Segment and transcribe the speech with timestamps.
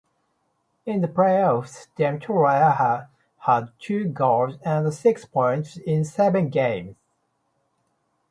[0.83, 3.07] In the playoffs, Demitra
[3.45, 6.95] had two goals and six points in seven games.